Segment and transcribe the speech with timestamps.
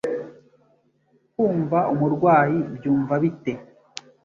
[1.31, 3.51] Kwumva umurwayi byumva bite?